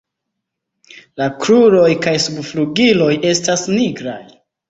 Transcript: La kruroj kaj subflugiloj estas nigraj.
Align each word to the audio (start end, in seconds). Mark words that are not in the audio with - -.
La 1.21 1.25
kruroj 1.43 1.91
kaj 2.07 2.15
subflugiloj 2.25 3.13
estas 3.35 3.67
nigraj. 3.77 4.19